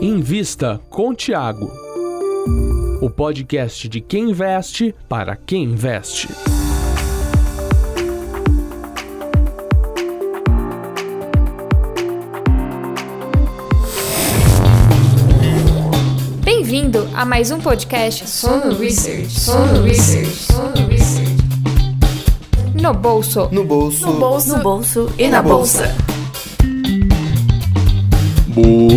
[0.00, 1.70] Invista com Tiago.
[3.00, 6.28] O podcast de quem investe para quem investe.
[16.44, 19.40] Bem-vindo a mais um podcast Sono Research.
[19.40, 20.26] Sono Research.
[20.28, 21.38] Sono Research.
[22.80, 23.48] No bolso.
[23.50, 24.06] No bolso.
[24.06, 24.56] No bolso.
[24.56, 26.07] No bolso e na bolsa.
[28.58, 28.87] Bom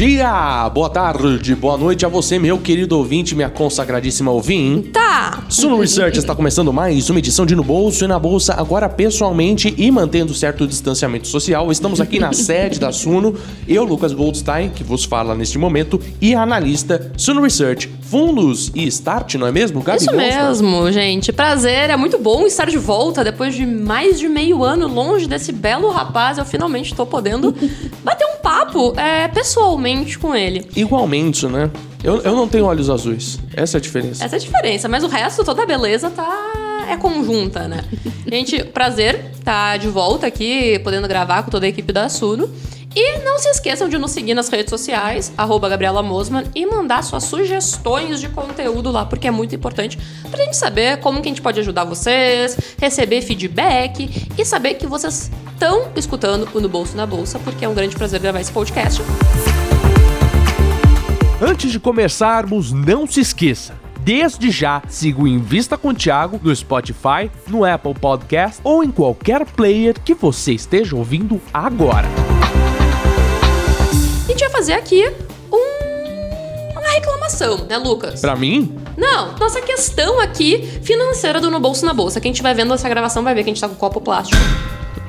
[0.00, 4.88] dia, boa tarde, boa noite a você, meu querido ouvinte, minha consagradíssima ouvinte.
[4.88, 5.44] Tá.
[5.50, 9.74] Suno Research está começando mais uma edição de No Bolso e na Bolsa, agora pessoalmente
[9.76, 11.70] e mantendo certo distanciamento social.
[11.70, 13.36] Estamos aqui na sede da Suno,
[13.68, 18.86] eu, Lucas Goldstein, que vos fala neste momento, e a analista Suno Research, Fundos e
[18.86, 19.98] Start, não é mesmo, Gabi?
[19.98, 21.30] Isso mesmo, gente.
[21.30, 25.52] Prazer, é muito bom estar de volta depois de mais de meio ano longe desse
[25.52, 26.38] belo rapaz.
[26.38, 27.54] Eu finalmente estou podendo
[28.02, 30.66] bater um papo é, pessoalmente com ele.
[30.74, 31.70] Igualmente, né?
[32.02, 34.24] Eu, eu não tenho olhos azuis, essa é a diferença.
[34.24, 36.86] Essa é a diferença, mas o resto, toda a beleza tá.
[36.88, 37.84] É conjunta, né?
[38.26, 42.50] Gente, prazer estar de volta aqui, podendo gravar com toda a equipe da Suno.
[42.94, 47.04] E não se esqueçam de nos seguir nas redes sociais, arroba Gabriela Mosman, e mandar
[47.04, 49.96] suas sugestões de conteúdo lá, porque é muito importante
[50.28, 54.88] pra gente saber como que a gente pode ajudar vocês, receber feedback e saber que
[54.88, 58.50] vocês estão escutando o No Bolso na Bolsa, porque é um grande prazer gravar esse
[58.50, 59.00] podcast.
[61.40, 63.74] Antes de começarmos, não se esqueça.
[64.00, 69.44] Desde já, siga o Invista com Thiago no Spotify, no Apple Podcast ou em qualquer
[69.44, 72.08] player que você esteja ouvindo agora.
[74.24, 75.06] A gente vai fazer aqui
[75.52, 78.20] um- uma reclamação, né, Lucas?
[78.20, 82.20] Pra mim, Não, nossa questão aqui financeira do No Bolso na Bolsa.
[82.20, 84.38] Quem estiver vendo essa gravação vai ver que a gente tá com copo plástico.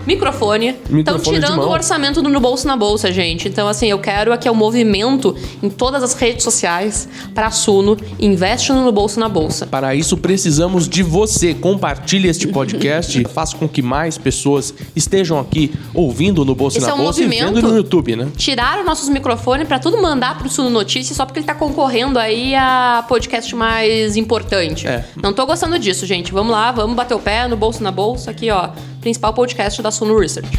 [0.06, 0.76] Microfone.
[0.90, 3.48] Estão tirando o orçamento do No Bolso na Bolsa, gente.
[3.48, 7.98] Então, assim, eu quero aqui o movimento em todas as redes sociais para a Suno.
[8.20, 9.66] Investe no No Bolso na Bolsa.
[9.68, 11.54] para isso precisamos de você.
[11.54, 16.94] Compartilhe este podcast, faça com que mais pessoas estejam aqui ouvindo no Bolsa Esse na
[16.94, 18.28] é um Bolsa e vendo no YouTube, né?
[18.36, 22.56] Tiraram nossos microfones para tudo mandar pro Suno Notícias só porque ele tá concorrendo aí
[22.56, 24.88] a podcast mais importante.
[24.88, 25.06] É.
[25.22, 26.32] Não tô gostando disso, gente.
[26.32, 28.70] Vamos lá, vamos bater o pé no bolso na bolsa aqui, ó.
[29.02, 30.50] Principal podcast da Suno Research.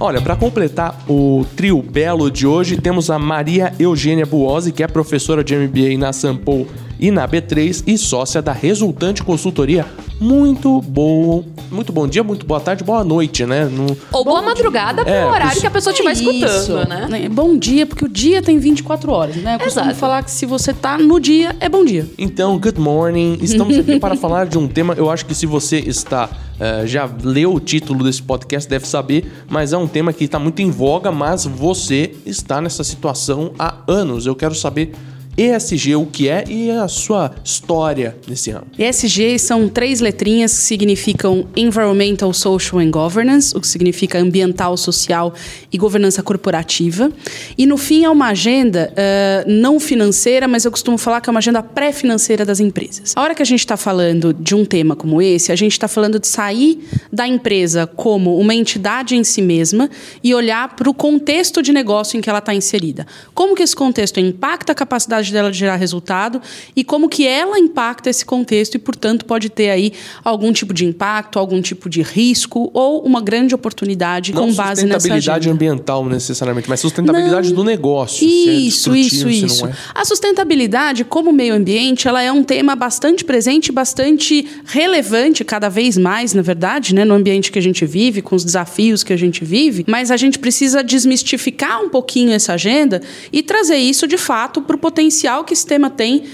[0.00, 4.86] Olha, para completar o trio belo de hoje, temos a Maria Eugênia Buozzi, que é
[4.86, 6.68] professora de MBA na Sampo
[7.00, 9.84] e na B3 e sócia da Resultante Consultoria.
[10.20, 13.66] Muito bom, muito bom dia, muito boa tarde, boa noite, né?
[13.66, 17.28] No- Ou boa madrugada pro É, horário isso- que a pessoa estiver escutando, Isso, né?
[17.30, 19.54] Bom dia, porque o dia tem 24 horas, né?
[19.54, 19.96] Eu costumo Exato.
[20.00, 22.04] falar que se você tá no dia, é bom dia.
[22.18, 23.38] Então, good morning.
[23.40, 24.94] Estamos aqui para falar de um tema.
[24.94, 26.28] Eu acho que se você está
[26.60, 30.40] eh, já leu o título desse podcast, deve saber, mas é um tema que está
[30.40, 34.26] muito em voga, mas você está nessa situação há anos.
[34.26, 34.92] Eu quero saber
[35.38, 38.66] ESG, o que é e a sua história nesse ramo.
[38.76, 45.32] ESG são três letrinhas que significam Environmental, Social and Governance, o que significa ambiental, social
[45.72, 47.12] e governança corporativa.
[47.56, 51.32] E no fim é uma agenda eh, não financeira, mas eu costumo falar que é
[51.32, 53.12] uma agenda pré-financeira das empresas.
[53.14, 55.86] A hora que a gente está falando de um tema como esse, a gente está
[55.86, 59.88] falando de sair da empresa como uma entidade em si mesma
[60.22, 63.06] e olhar para o contexto de negócio em que ela está inserida.
[63.34, 66.40] Como que esse contexto impacta a capacidade dela de gerar resultado
[66.74, 69.92] e como que ela impacta esse contexto e, portanto, pode ter aí
[70.24, 74.84] algum tipo de impacto, algum tipo de risco ou uma grande oportunidade Não com base
[74.84, 78.18] nessa sustentabilidade ambiental necessariamente, mas sustentabilidade do negócio.
[78.18, 79.64] se é Isso, isso, isso.
[79.64, 79.76] não é.
[79.94, 85.96] A sustentabilidade, como meio ambiente, ela é um tema bastante presente, bastante relevante, cada vez
[85.96, 89.16] mais, na verdade, né, no ambiente que a gente vive, com os desafios que a
[89.16, 89.84] gente vive.
[89.86, 93.02] Mas a gente precisa desmistificar um pouquinho essa agenda
[93.32, 96.24] e trazer isso de fato para o potencial que esse tema tem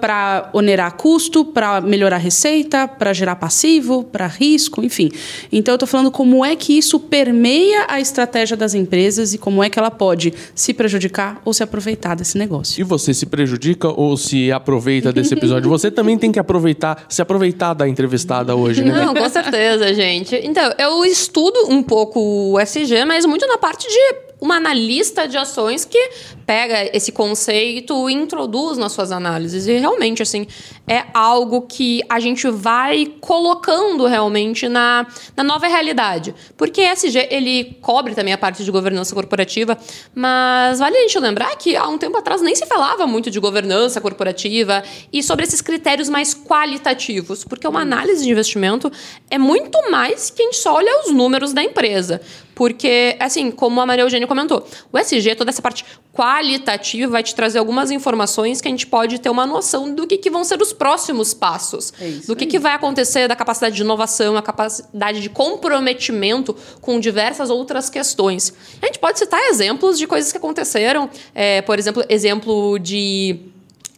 [0.00, 5.10] para onerar custo, para melhorar receita, para gerar passivo, para risco, enfim.
[5.52, 9.62] Então eu estou falando como é que isso permeia a estratégia das empresas e como
[9.62, 12.80] é que ela pode se prejudicar ou se aproveitar desse negócio.
[12.80, 15.68] E você se prejudica ou se aproveita desse episódio?
[15.70, 18.92] Você também tem que aproveitar, se aproveitar da entrevistada hoje, né?
[18.92, 20.34] Não, com certeza, gente.
[20.42, 22.20] Então, eu estudo um pouco
[22.52, 26.10] o SG, mas muito na parte de uma analista de ações que
[26.44, 29.66] pega esse conceito e introduz nas suas análises.
[29.66, 30.46] E realmente, assim,
[30.86, 36.34] é algo que a gente vai colocando realmente na, na nova realidade.
[36.58, 39.78] Porque SG, ele cobre também a parte de governança corporativa,
[40.14, 43.40] mas vale a gente lembrar que há um tempo atrás nem se falava muito de
[43.40, 48.92] governança corporativa e sobre esses critérios mais qualitativos, porque uma análise de investimento
[49.30, 52.20] é muito mais que a gente só olha os números da empresa.
[52.54, 57.34] Porque, assim, como a Maria Eugênia comentou, o SG, toda essa parte qualitativa, vai te
[57.34, 60.60] trazer algumas informações que a gente pode ter uma noção do que, que vão ser
[60.62, 61.92] os próximos passos.
[62.00, 62.50] É do que, aí.
[62.50, 68.52] que vai acontecer, da capacidade de inovação, a capacidade de comprometimento com diversas outras questões.
[68.80, 71.10] A gente pode citar exemplos de coisas que aconteceram.
[71.34, 73.53] é, por exemplo, exemplo de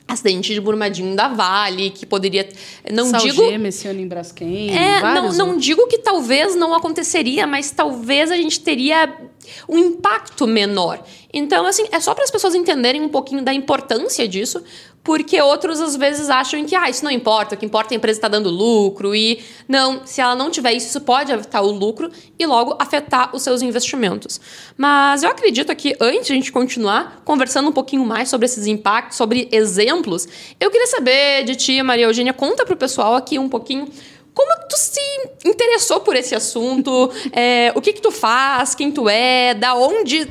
[0.08, 2.48] acidente de Brumadinho da Vale, que poderia.
[2.92, 3.34] Não digo.
[3.34, 4.76] Salgema esse ano em Braskem.
[4.76, 9.18] É, não, não digo que talvez não aconteceria, mas talvez a gente teria
[9.68, 11.02] um impacto menor.
[11.32, 14.62] Então, assim, é só para as pessoas entenderem um pouquinho da importância disso,
[15.06, 17.96] porque outros às vezes acham que, ah, isso não importa, o que importa é a
[17.96, 21.70] empresa estar dando lucro e não, se ela não tiver isso, isso pode afetar o
[21.70, 24.40] lucro e logo afetar os seus investimentos.
[24.76, 28.66] Mas eu acredito que antes de a gente continuar conversando um pouquinho mais sobre esses
[28.66, 30.26] impactos, sobre exemplos,
[30.58, 33.88] eu queria saber de ti, Maria Eugênia, conta pro pessoal aqui um pouquinho
[34.34, 35.00] como tu se
[35.46, 37.10] interessou por esse assunto?
[37.32, 38.74] É, o que que tu faz?
[38.74, 39.54] Quem tu é?
[39.54, 40.28] Da onde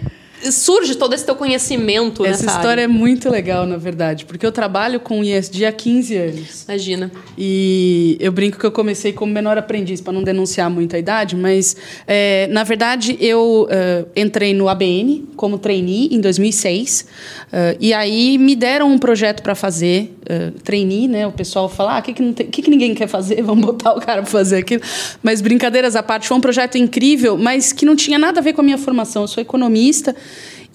[0.51, 2.81] surge todo esse teu conhecimento Essa nessa história área?
[2.83, 6.63] é muito legal, na verdade, porque eu trabalho com ISD há 15 anos.
[6.67, 7.11] Imagina.
[7.37, 11.35] E eu brinco que eu comecei como menor aprendiz, para não denunciar muito a idade,
[11.35, 11.75] mas,
[12.07, 17.05] é, na verdade, eu é, entrei no ABN como trainee em 2006.
[17.51, 21.25] é, e aí me deram um projeto para fazer, é, trainee, né?
[21.27, 23.41] O pessoal fala, ah, o que, que, não tem- o que, que ninguém quer fazer?
[23.43, 24.81] Vamos botar o cara para fazer aquilo.
[25.23, 28.53] Mas, brincadeiras à parte, foi um projeto incrível, mas que não tinha nada a ver
[28.53, 29.23] com a minha formação.
[29.23, 30.15] Eu sou economista.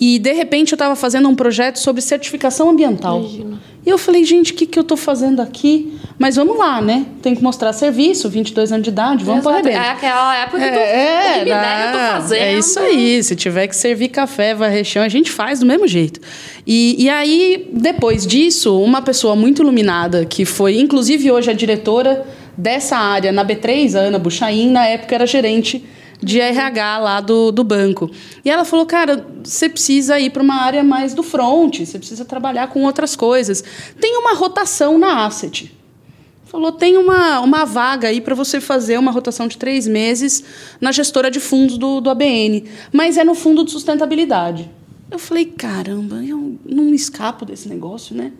[0.00, 3.22] E, de repente, eu estava fazendo um projeto sobre certificação ambiental.
[3.84, 5.98] E eu falei, gente, o que, que eu estou fazendo aqui?
[6.18, 7.06] Mas vamos lá, né?
[7.22, 9.68] Tem que mostrar serviço, 22 anos de idade, vamos para Exato.
[9.68, 9.86] arrebento.
[9.86, 12.38] É aquela época que tu, É, o que me der, eu tô não, fazendo.
[12.38, 13.22] é isso aí.
[13.22, 16.20] Se tiver que servir café, varrer chão, a gente faz do mesmo jeito.
[16.66, 22.26] E, e aí, depois disso, uma pessoa muito iluminada, que foi, inclusive, hoje a diretora
[22.56, 25.82] dessa área na B3, a Ana Buchain, na época era gerente
[26.22, 28.10] de RH lá do, do banco.
[28.44, 32.24] E ela falou, cara, você precisa ir para uma área mais do front, você precisa
[32.24, 33.62] trabalhar com outras coisas.
[34.00, 35.74] Tem uma rotação na asset.
[36.44, 40.42] Falou, tem uma, uma vaga aí para você fazer uma rotação de três meses
[40.80, 44.68] na gestora de fundos do, do ABN, mas é no fundo de sustentabilidade.
[45.10, 48.32] Eu falei, caramba, eu não escapo desse negócio, né?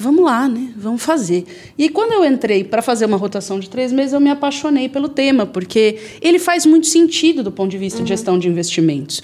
[0.00, 0.70] Vamos lá, né?
[0.76, 1.44] Vamos fazer.
[1.76, 5.08] E quando eu entrei para fazer uma rotação de três meses, eu me apaixonei pelo
[5.08, 9.20] tema, porque ele faz muito sentido do ponto de vista de gestão de investimentos.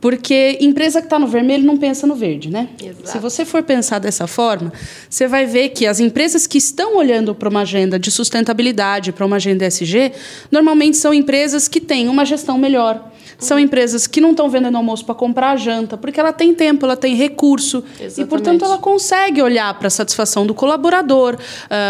[0.00, 2.68] Porque empresa que está no vermelho não pensa no verde, né?
[2.80, 3.08] Exato.
[3.08, 4.72] Se você for pensar dessa forma,
[5.08, 9.24] você vai ver que as empresas que estão olhando para uma agenda de sustentabilidade, para
[9.26, 10.12] uma agenda SG,
[10.50, 13.11] normalmente são empresas que têm uma gestão melhor.
[13.42, 16.86] São empresas que não estão vendendo almoço para comprar a janta, porque ela tem tempo,
[16.86, 17.84] ela tem recurso.
[17.98, 18.28] E, Exatamente.
[18.28, 21.36] portanto, ela consegue olhar para a satisfação do colaborador,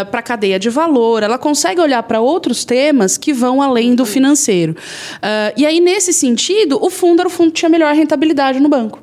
[0.09, 4.05] para a cadeia de valor, ela consegue olhar para outros temas que vão além do
[4.05, 4.75] financeiro.
[5.21, 8.67] Ah, e aí, nesse sentido, o fundo era o fundo que tinha melhor rentabilidade no
[8.69, 9.01] banco.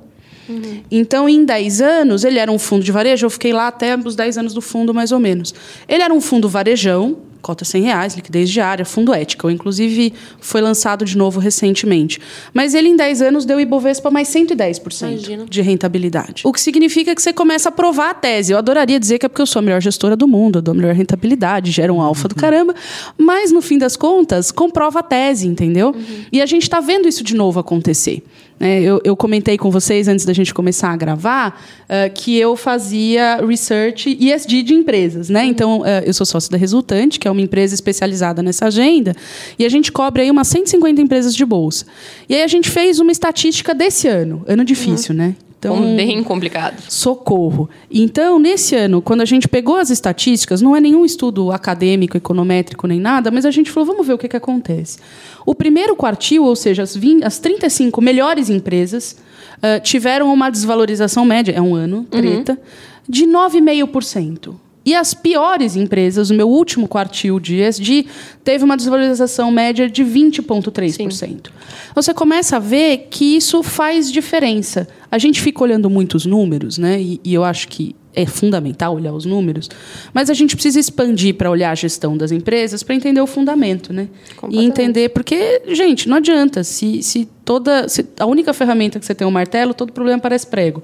[0.91, 3.25] Então, em 10 anos, ele era um fundo de varejo.
[3.25, 5.55] Eu fiquei lá até os 10 anos do fundo, mais ou menos.
[5.89, 9.51] Ele era um fundo varejão, cota 100 reais, liquidez diária, fundo ético.
[9.51, 12.21] Inclusive, foi lançado de novo recentemente.
[12.53, 15.47] Mas ele, em 10 anos, deu Ibovespa mais 110% Imagina.
[15.49, 16.43] de rentabilidade.
[16.45, 18.53] O que significa que você começa a provar a tese.
[18.53, 20.73] Eu adoraria dizer que é porque eu sou a melhor gestora do mundo, eu dou
[20.73, 22.75] a melhor rentabilidade, gera um alfa do caramba.
[23.17, 25.95] Mas, no fim das contas, comprova a tese, entendeu?
[26.31, 28.23] E a gente está vendo isso de novo acontecer.
[28.61, 28.83] Né?
[28.83, 33.45] eu, eu comentei com vocês antes da gente começar a gravar eh, que eu fazia
[33.45, 35.47] research ESG de empresas, né?
[35.47, 39.17] Então eh, eu sou sócio da Resultante, que é uma empresa especializada nessa agenda,
[39.59, 41.87] e a gente cobre aí umas 150 empresas de bolsa.
[42.29, 45.35] E aí a gente fez uma estatística desse ano, ano difícil, né?
[45.61, 46.83] Então, Bem complicado.
[46.89, 47.69] Socorro.
[47.91, 52.87] Então, nesse ano, quando a gente pegou as estatísticas, não é nenhum estudo acadêmico, econométrico,
[52.87, 54.99] nem nada, mas a gente falou, vamos ver o que, que acontece.
[55.45, 59.19] O primeiro quartil, ou seja, as, 20, as 35 melhores empresas,
[59.63, 62.59] ah, tiveram uma desvalorização média, é um ano, treta,
[63.07, 64.55] de 9,5%.
[64.85, 68.07] E as piores empresas, o meu último quartil de ESG,
[68.43, 71.49] teve uma desvalorização média de 20,3%.
[71.95, 74.89] Você começa a ver que isso faz diferença.
[75.11, 77.01] A gente fica olhando muitos números, né?
[77.01, 79.69] E, e eu acho que é fundamental olhar os números,
[80.13, 83.93] mas a gente precisa expandir para olhar a gestão das empresas para entender o fundamento,
[83.93, 84.09] né?
[84.49, 89.15] E entender porque, gente, não adianta se, se toda se a única ferramenta que você
[89.15, 90.83] tem é um martelo, todo problema parece prego.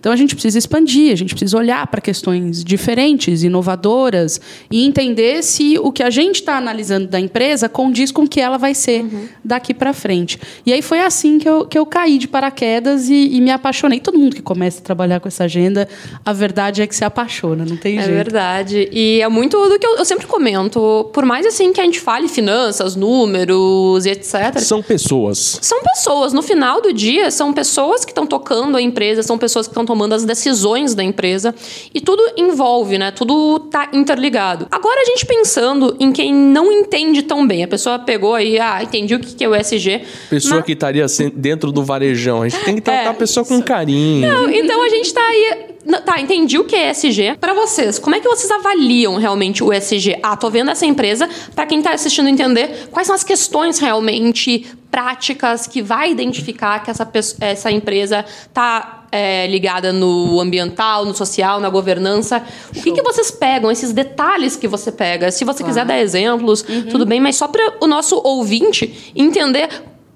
[0.00, 4.40] Então a gente precisa expandir, a gente precisa olhar para questões diferentes, inovadoras
[4.70, 8.40] e entender se o que a gente está analisando da empresa condiz com o que
[8.40, 9.28] ela vai ser uhum.
[9.44, 10.38] daqui para frente.
[10.64, 14.00] E aí foi assim que eu, que eu caí de paraquedas e, e, me apaixonei.
[14.00, 15.88] Todo mundo que começa a trabalhar com essa agenda,
[16.24, 18.12] a verdade é que se apaixona, não tem é jeito.
[18.12, 18.88] É verdade.
[18.92, 21.10] E é muito do que eu, eu sempre comento.
[21.12, 24.58] Por mais assim que a gente fale finanças, números e etc.
[24.58, 25.58] São pessoas.
[25.60, 26.32] São pessoas.
[26.32, 29.87] No final do dia, são pessoas que estão tocando a empresa, são pessoas que estão
[29.88, 31.54] tomando as decisões da empresa
[31.94, 33.10] e tudo envolve, né?
[33.10, 34.68] Tudo tá interligado.
[34.70, 38.82] Agora a gente pensando em quem não entende tão bem, a pessoa pegou aí, ah,
[38.82, 40.02] entendi o que é o ESG.
[40.28, 40.66] Pessoa mas...
[40.66, 44.30] que estaria dentro do varejão, a gente tem que tratar é, a pessoa com carinho.
[44.30, 45.68] Não, então a gente tá aí
[46.04, 47.38] Tá, entendi o que é ESG.
[47.40, 50.18] Para vocês, como é que vocês avaliam realmente o ESG?
[50.22, 51.26] Ah, tô vendo essa empresa.
[51.54, 56.90] Para quem tá assistindo entender, quais são as questões realmente práticas que vai identificar que
[56.90, 62.42] essa, essa empresa tá é, ligada no ambiental, no social, na governança.
[62.70, 65.30] O que, que vocês pegam, esses detalhes que você pega?
[65.30, 65.66] Se você claro.
[65.66, 66.86] quiser dar exemplos, uhum.
[66.90, 69.68] tudo bem, mas só para o nosso ouvinte entender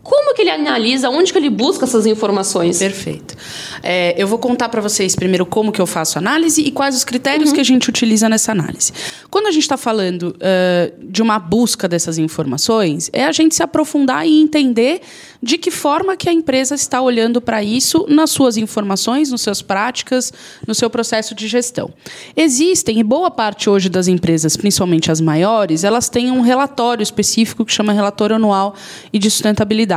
[0.02, 2.78] como que ele analisa, onde que ele busca essas informações?
[2.78, 3.36] Perfeito.
[3.82, 7.04] É, eu vou contar para vocês primeiro como que eu faço análise e quais os
[7.04, 7.54] critérios uhum.
[7.54, 8.92] que a gente utiliza nessa análise.
[9.30, 13.62] Quando a gente está falando uh, de uma busca dessas informações, é a gente se
[13.62, 15.00] aprofundar e entender
[15.42, 19.60] de que forma que a empresa está olhando para isso nas suas informações, nas suas
[19.60, 20.32] práticas,
[20.66, 21.92] no seu processo de gestão.
[22.36, 27.64] Existem, e boa parte hoje das empresas, principalmente as maiores, elas têm um relatório específico
[27.64, 28.74] que chama relatório anual
[29.12, 29.91] e de sustentabilidade,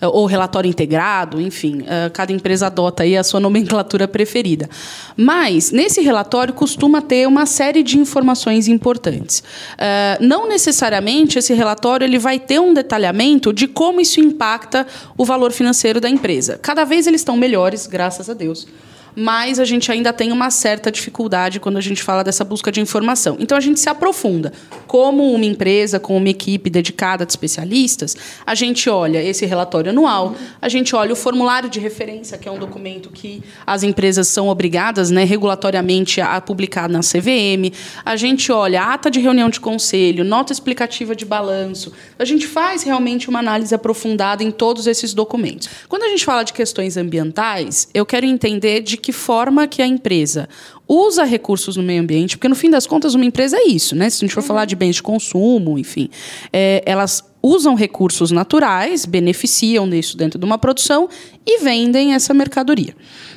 [0.00, 4.68] eh, ou relatório integrado, enfim, eh, cada empresa adota aí a sua nomenclatura preferida.
[5.16, 9.42] Mas, nesse relatório, costuma ter uma série de informações importantes.
[9.76, 15.24] Eh, não necessariamente esse relatório ele vai ter um detalhamento de como isso impacta o
[15.24, 16.58] valor financeiro da empresa.
[16.62, 18.66] Cada vez eles estão melhores, graças a Deus
[19.14, 22.80] mas a gente ainda tem uma certa dificuldade quando a gente fala dessa busca de
[22.80, 23.36] informação.
[23.38, 24.52] Então a gente se aprofunda.
[24.86, 28.16] Como uma empresa, com uma equipe dedicada de especialistas,
[28.46, 32.52] a gente olha esse relatório anual, a gente olha o formulário de referência, que é
[32.52, 37.72] um documento que as empresas são obrigadas, né, regulatoriamente a publicar na CVM.
[38.04, 41.92] A gente olha a ata de reunião de conselho, nota explicativa de balanço.
[42.18, 45.68] A gente faz realmente uma análise aprofundada em todos esses documentos.
[45.88, 49.86] Quando a gente fala de questões ambientais, eu quero entender de que forma que a
[49.86, 50.48] empresa
[50.88, 54.08] usa recursos no meio ambiente, porque no fim das contas uma empresa é isso, né?
[54.08, 54.46] Se a gente for uhum.
[54.46, 56.08] falar de bens de consumo, enfim,
[56.52, 61.08] é, elas usam recursos naturais, beneficiam disso dentro de uma produção
[61.44, 62.94] e vendem essa mercadoria.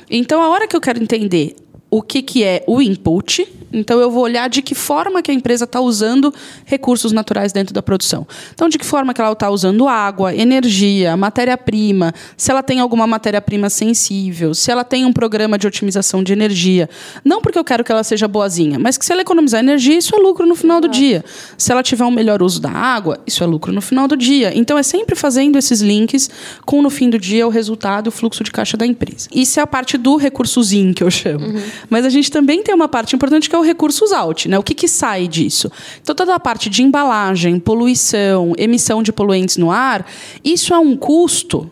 [0.08, 1.56] Então, a hora que eu quero entender
[1.96, 3.48] o que, que é o input.
[3.72, 6.32] Então, eu vou olhar de que forma que a empresa está usando
[6.64, 8.26] recursos naturais dentro da produção.
[8.54, 13.06] Então, de que forma que ela está usando água, energia, matéria-prima, se ela tem alguma
[13.06, 16.88] matéria-prima sensível, se ela tem um programa de otimização de energia.
[17.24, 20.14] Não porque eu quero que ela seja boazinha, mas que se ela economizar energia, isso
[20.14, 21.24] é lucro no final do dia.
[21.58, 24.56] Se ela tiver um melhor uso da água, isso é lucro no final do dia.
[24.56, 26.30] Então, é sempre fazendo esses links
[26.64, 29.28] com, no fim do dia, o resultado e o fluxo de caixa da empresa.
[29.34, 31.46] Isso é a parte do recursozinho que eu chamo.
[31.46, 31.62] Uhum.
[31.88, 34.58] Mas a gente também tem uma parte importante que é o recursos out, né?
[34.58, 35.70] O que, que sai disso?
[36.02, 40.06] Então, toda a parte de embalagem, poluição, emissão de poluentes no ar,
[40.44, 41.70] isso é um custo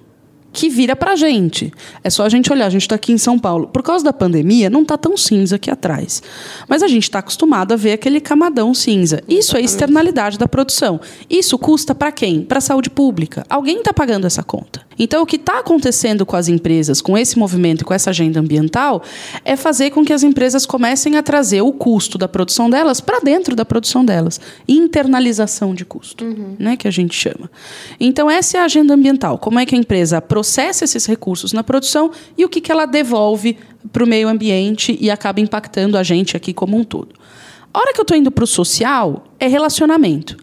[0.55, 1.73] que vira para a gente.
[2.03, 2.67] É só a gente olhar.
[2.67, 3.67] A gente está aqui em São Paulo.
[3.67, 6.23] Por causa da pandemia, não está tão cinza aqui atrás.
[6.69, 9.21] Mas a gente está acostumado a ver aquele camadão cinza.
[9.29, 11.01] Isso é externalidade da produção.
[11.29, 12.43] Isso custa para quem?
[12.43, 13.45] Para a saúde pública.
[13.51, 14.81] Alguém está pagando essa conta.
[14.99, 19.03] Então, o que está acontecendo com as empresas, com esse movimento com essa agenda ambiental,
[19.45, 23.21] é fazer com que as empresas comecem a trazer o custo da produção delas para
[23.21, 24.41] dentro da produção delas.
[24.67, 26.57] Internalização de custo, uhum.
[26.59, 27.51] né, que a gente chama.
[27.99, 29.39] Então, essa é a agenda ambiental.
[29.39, 32.87] Como é que a empresa processa esses recursos na produção e o que, que ela
[32.87, 33.59] devolve
[33.93, 37.15] para o meio ambiente e acaba impactando a gente aqui como um todo.
[37.73, 40.37] A hora que eu estou indo para o social, é relacionamento.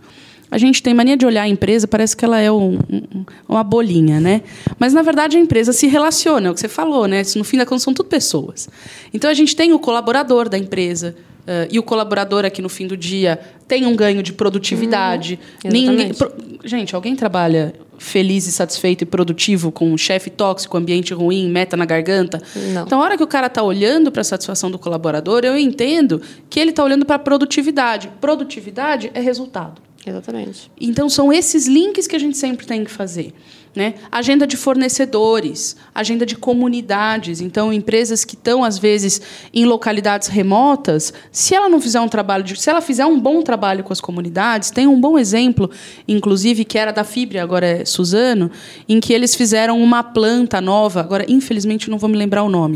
[0.51, 3.63] A gente tem mania de olhar a empresa, parece que ela é um, um, uma
[3.63, 4.41] bolinha, né?
[4.77, 7.24] Mas, na verdade, a empresa se relaciona, é o que você falou, né?
[7.38, 8.67] No fim da conta, são tudo pessoas.
[9.13, 12.86] Então, a gente tem o colaborador da empresa, Uh, e o colaborador aqui no fim
[12.86, 15.39] do dia tem um ganho de produtividade.
[15.65, 16.31] Hum, Ninguém, pro,
[16.63, 21.75] gente, alguém trabalha feliz e satisfeito e produtivo com um chefe tóxico, ambiente ruim, meta
[21.75, 22.41] na garganta?
[22.74, 22.84] Não.
[22.84, 26.22] Então, a hora que o cara está olhando para a satisfação do colaborador, eu entendo
[26.48, 28.12] que ele está olhando para a produtividade.
[28.22, 29.81] Produtividade é resultado.
[30.05, 30.72] Exatamente.
[30.79, 33.34] Então, são esses links que a gente sempre tem que fazer.
[33.74, 33.93] Né?
[34.12, 37.39] Agenda de fornecedores, agenda de comunidades.
[37.39, 39.22] Então, empresas que estão, às vezes,
[39.53, 43.41] em localidades remotas, se ela não fizer um trabalho, de, se ela fizer um bom
[43.41, 45.70] trabalho com as comunidades, tem um bom exemplo,
[46.08, 48.51] inclusive, que era da Fibre, agora é Suzano,
[48.89, 52.75] em que eles fizeram uma planta nova, agora, infelizmente, não vou me lembrar o nome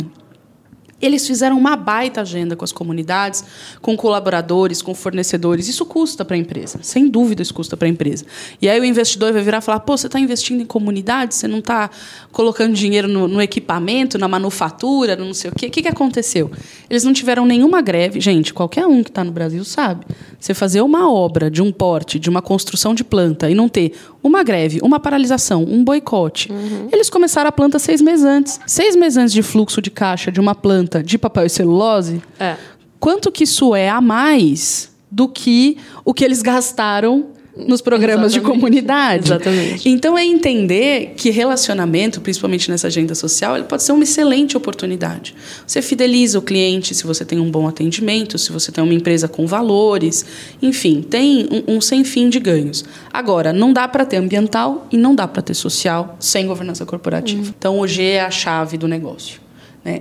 [1.02, 3.44] eles fizeram uma baita agenda com as comunidades,
[3.82, 5.68] com colaboradores, com fornecedores.
[5.68, 8.26] Isso custa para a empresa, sem dúvida isso custa para a empresa.
[8.62, 11.48] E aí o investidor vai virar e falar: pô, você está investindo em comunidade, você
[11.48, 11.90] não está
[12.32, 15.68] colocando dinheiro no, no, equipamento, na manufatura, no não sei o quê.
[15.68, 16.50] O que, que aconteceu?
[16.90, 18.22] Eles não tiveram nenhuma greve.
[18.22, 20.06] Gente, qualquer um que está no Brasil sabe.
[20.40, 23.94] Você fazer uma obra de um porte, de uma construção de planta e não ter
[24.24, 26.52] uma greve, uma paralisação, um boicote.
[26.52, 26.88] Uhum.
[26.92, 28.60] Eles começaram a planta seis meses antes.
[28.66, 32.22] Seis meses antes de fluxo de caixa de uma planta de papel e celulose.
[32.40, 32.56] É.
[33.00, 38.54] Quanto que isso é a mais do que o que eles gastaram nos programas Exatamente.
[38.54, 39.28] de comunidade.
[39.28, 39.90] Exatamente.
[39.90, 45.34] Então é entender que relacionamento, principalmente nessa agenda social, ele pode ser uma excelente oportunidade.
[45.66, 49.28] Você fideliza o cliente se você tem um bom atendimento, se você tem uma empresa
[49.28, 50.26] com valores,
[50.62, 52.84] enfim, tem um, um sem fim de ganhos.
[53.12, 57.42] Agora, não dá para ter ambiental e não dá para ter social sem governança corporativa.
[57.42, 57.54] Uhum.
[57.58, 59.45] Então, o G é a chave do negócio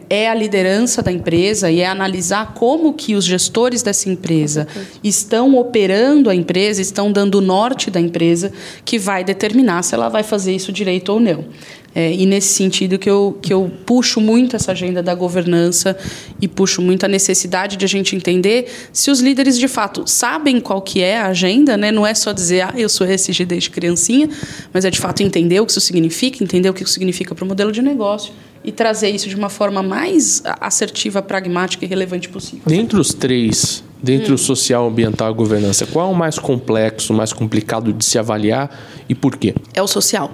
[0.08, 4.66] é a liderança da empresa e é analisar como que os gestores dessa empresa
[5.02, 8.50] estão operando a empresa, estão dando o norte da empresa,
[8.82, 11.44] que vai determinar se ela vai fazer isso direito ou não.
[11.94, 15.96] É, e nesse sentido que eu, que eu puxo muito essa agenda da governança
[16.40, 20.60] e puxo muito a necessidade de a gente entender se os líderes de fato sabem
[20.60, 21.92] qual que é a agenda, né?
[21.92, 24.28] não é só dizer, ah, eu sou SG desde criancinha,
[24.72, 27.44] mas é de fato entender o que isso significa, entender o que isso significa para
[27.44, 28.32] o modelo de negócio
[28.64, 32.62] e trazer isso de uma forma mais assertiva, pragmática e relevante possível.
[32.66, 34.34] Dentre os três, dentre hum.
[34.34, 38.70] o social, ambiental e governança, qual é o mais complexo, mais complicado de se avaliar
[39.08, 39.54] e por quê?
[39.74, 40.30] É o social.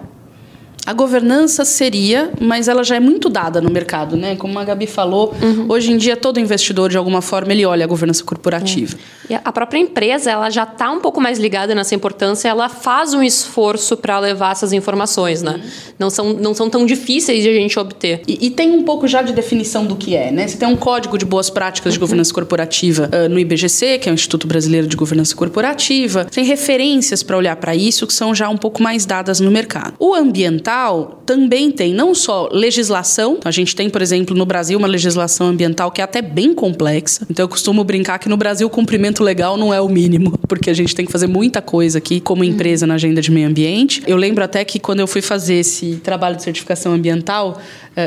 [0.87, 4.35] A governança seria, mas ela já é muito dada no mercado, né?
[4.35, 5.67] Como a Gabi falou, uhum.
[5.69, 8.97] hoje em dia todo investidor de alguma forma ele olha a governança corporativa.
[9.29, 9.35] É.
[9.35, 13.13] E a própria empresa, ela já está um pouco mais ligada nessa importância, ela faz
[13.13, 15.53] um esforço para levar essas informações, né?
[15.53, 15.71] Uhum.
[15.99, 18.23] Não são, não são tão difíceis de a gente obter.
[18.27, 20.49] E, e, tem um pouco já de definição do que é, né?
[20.49, 22.05] Você tem um código de boas práticas de uhum.
[22.05, 26.25] governança corporativa uh, no IBGC, que é o Instituto Brasileiro de Governança Corporativa.
[26.25, 29.95] Tem referências para olhar para isso que são já um pouco mais dadas no mercado.
[29.99, 34.79] O ambiental ambiental também tem não só legislação, a gente tem, por exemplo, no Brasil
[34.79, 37.27] uma legislação ambiental que é até bem complexa.
[37.31, 40.71] Então eu costumo brincar que no Brasil o cumprimento legal não é o mínimo, porque
[40.71, 44.03] a gente tem que fazer muita coisa aqui como empresa na agenda de meio ambiente.
[44.07, 47.61] Eu lembro até que quando eu fui fazer esse trabalho de certificação ambiental,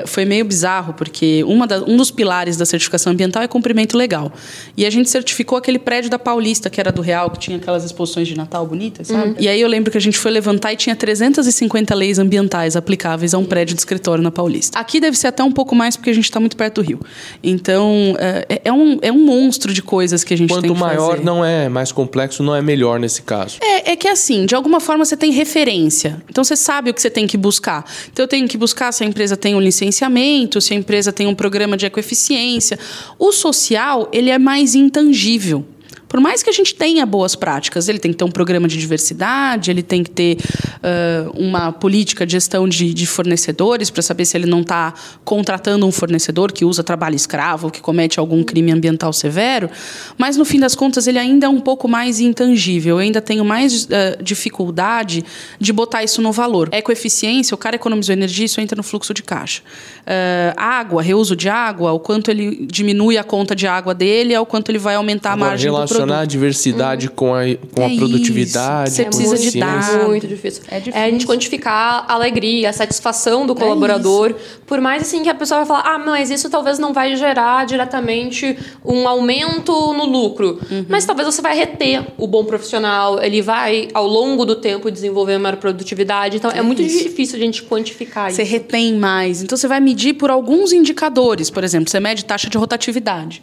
[0.05, 4.31] foi meio bizarro, porque uma da, um dos pilares da certificação ambiental é cumprimento legal.
[4.75, 7.83] E a gente certificou aquele prédio da Paulista, que era do Real, que tinha aquelas
[7.83, 9.29] exposições de Natal bonitas, sabe?
[9.29, 9.35] Uhum.
[9.39, 13.33] E aí eu lembro que a gente foi levantar e tinha 350 leis ambientais aplicáveis
[13.33, 14.77] a um prédio de escritório na Paulista.
[14.79, 16.99] Aqui deve ser até um pouco mais, porque a gente está muito perto do Rio.
[17.43, 20.79] Então, é, é, um, é um monstro de coisas que a gente Quanto tem que
[20.79, 21.23] maior fazer.
[21.23, 23.57] não é, mais complexo não é melhor nesse caso.
[23.61, 26.21] É, é que assim, de alguma forma você tem referência.
[26.29, 27.85] Então você sabe o que você tem que buscar.
[28.11, 31.25] Então eu tenho que buscar se a empresa tem um licenciamento, se a empresa tem
[31.25, 32.77] um programa de ecoeficiência.
[33.17, 35.65] O social, ele é mais intangível.
[36.13, 38.77] Por mais que a gente tenha boas práticas, ele tem que ter um programa de
[38.77, 44.23] diversidade, ele tem que ter uh, uma política de gestão de, de fornecedores para saber
[44.25, 44.93] se ele não está
[45.25, 49.71] contratando um fornecedor que usa trabalho escravo, que comete algum crime ambiental severo.
[50.15, 52.97] Mas, no fim das contas, ele ainda é um pouco mais intangível.
[52.97, 55.25] Eu ainda tenho mais uh, dificuldade
[55.59, 56.69] de botar isso no valor.
[56.71, 59.63] Ecoeficiência, o cara economizou energia, isso entra no fluxo de caixa.
[60.01, 64.39] Uh, água, reuso de água, o quanto ele diminui a conta de água dele, é
[64.39, 67.11] o quanto ele vai aumentar a margem do produto relacionar a diversidade hum.
[67.15, 67.41] com a,
[67.73, 68.91] com é a produtividade.
[68.91, 70.07] Você precisa de dados.
[70.07, 70.63] Muito difícil.
[70.67, 71.01] É difícil.
[71.01, 74.31] É a gente quantificar a alegria, a satisfação do é colaborador.
[74.31, 74.35] É
[74.65, 77.65] por mais assim que a pessoa vai falar, ah, mas isso talvez não vai gerar
[77.65, 80.59] diretamente um aumento no lucro.
[80.69, 80.85] Uhum.
[80.87, 85.37] Mas talvez você vai reter o bom profissional, ele vai, ao longo do tempo, desenvolver
[85.37, 86.37] maior produtividade.
[86.37, 87.03] Então, é, é muito isso.
[87.03, 88.51] difícil a gente quantificar você isso.
[88.51, 89.41] Você retém mais.
[89.41, 91.49] Então, você vai medir por alguns indicadores.
[91.49, 93.41] Por exemplo, você mede taxa de rotatividade.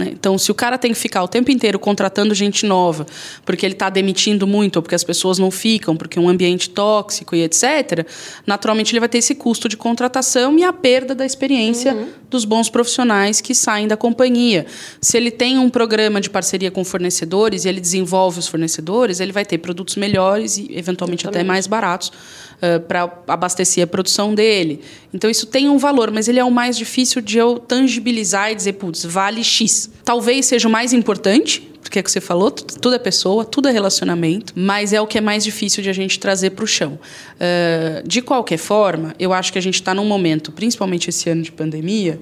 [0.00, 0.08] Né?
[0.12, 3.06] Então, se o cara tem que ficar o tempo inteiro contratando gente nova,
[3.44, 6.70] porque ele está demitindo muito, ou porque as pessoas não ficam, porque é um ambiente
[6.70, 8.06] tóxico e etc.,
[8.46, 12.08] naturalmente ele vai ter esse custo de contratação e a perda da experiência uhum.
[12.30, 14.64] dos bons profissionais que saem da companhia.
[15.02, 19.32] Se ele tem um programa de parceria com fornecedores e ele desenvolve os fornecedores, ele
[19.32, 21.42] vai ter produtos melhores e, eventualmente, Exatamente.
[21.42, 24.80] até mais baratos uh, para abastecer a produção dele.
[25.12, 28.54] Então, isso tem um valor, mas ele é o mais difícil de eu tangibilizar e
[28.54, 29.89] dizer, putz, vale X.
[30.04, 33.72] Talvez seja o mais importante, porque é que você falou, tudo é pessoa, tudo é
[33.72, 36.98] relacionamento, mas é o que é mais difícil de a gente trazer para o chão.
[37.34, 41.42] Uh, de qualquer forma, eu acho que a gente está num momento, principalmente esse ano
[41.42, 42.20] de pandemia,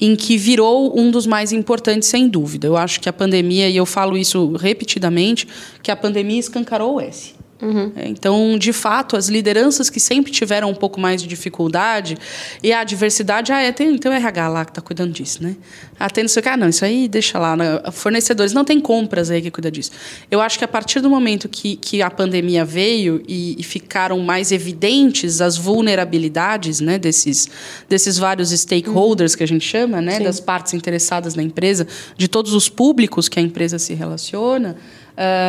[0.00, 2.66] em que virou um dos mais importantes, sem dúvida.
[2.66, 5.48] Eu acho que a pandemia, e eu falo isso repetidamente,
[5.82, 7.34] que a pandemia escancarou o S.
[7.60, 7.90] Uhum.
[7.96, 12.18] Então, de fato, as lideranças que sempre tiveram um pouco mais de dificuldade,
[12.62, 15.56] e a diversidade, ah, é, tem, tem o RH lá que está cuidando disso, né?
[15.98, 17.56] Ah, tem não sei o que, ah, não, isso aí deixa lá.
[17.56, 17.80] Né?
[17.92, 19.90] Fornecedores, não tem compras aí que cuida disso.
[20.30, 24.18] Eu acho que a partir do momento que, que a pandemia veio e, e ficaram
[24.18, 27.48] mais evidentes as vulnerabilidades né, desses,
[27.88, 29.38] desses vários stakeholders uhum.
[29.38, 33.38] que a gente chama, né, das partes interessadas na empresa, de todos os públicos que
[33.38, 34.76] a empresa se relaciona,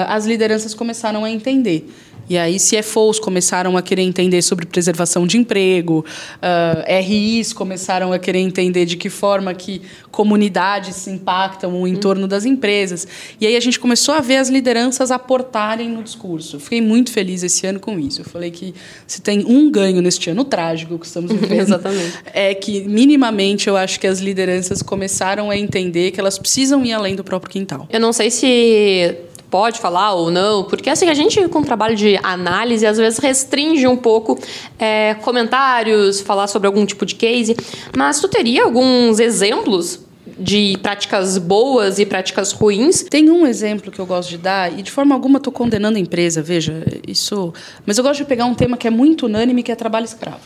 [0.07, 1.87] as lideranças começaram a entender.
[2.29, 6.05] E aí, CFOs começaram a querer entender sobre preservação de emprego,
[6.37, 12.23] uh, RIs começaram a querer entender de que forma que comunidades se impactam o entorno
[12.23, 12.27] uhum.
[12.27, 13.07] das empresas.
[13.39, 16.57] E aí a gente começou a ver as lideranças aportarem no discurso.
[16.57, 18.21] Eu fiquei muito feliz esse ano com isso.
[18.21, 18.75] Eu falei que
[19.05, 22.17] se tem um ganho neste ano trágico que estamos vivendo, Exatamente.
[22.33, 26.91] é que minimamente eu acho que as lideranças começaram a entender que elas precisam ir
[26.91, 27.87] além do próprio quintal.
[27.89, 31.95] Eu não sei se pode falar ou não, porque assim, a gente com o trabalho
[31.95, 34.37] de análise às vezes restringe um pouco
[34.77, 37.55] é, comentários, falar sobre algum tipo de case,
[37.95, 40.05] mas tu teria alguns exemplos
[40.37, 43.03] de práticas boas e práticas ruins.
[43.03, 46.01] Tem um exemplo que eu gosto de dar, e de forma alguma estou condenando a
[46.01, 47.53] empresa, veja, isso.
[47.85, 50.41] Mas eu gosto de pegar um tema que é muito unânime, que é trabalho escravo.